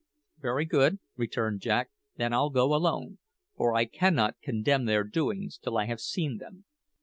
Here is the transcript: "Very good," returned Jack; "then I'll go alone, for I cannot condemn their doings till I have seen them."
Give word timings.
"Very 0.39 0.65
good," 0.65 0.97
returned 1.15 1.61
Jack; 1.61 1.91
"then 2.15 2.33
I'll 2.33 2.49
go 2.49 2.73
alone, 2.73 3.19
for 3.55 3.75
I 3.75 3.85
cannot 3.85 4.41
condemn 4.41 4.85
their 4.85 5.03
doings 5.03 5.59
till 5.59 5.77
I 5.77 5.85
have 5.85 6.01
seen 6.01 6.37
them." 6.39 6.65